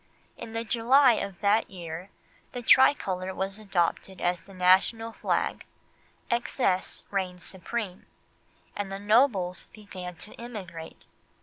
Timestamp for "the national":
4.41-5.11